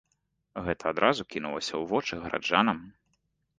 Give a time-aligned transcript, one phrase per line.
[0.67, 2.83] Гэта адразу кінулася ў вочы гараджанам.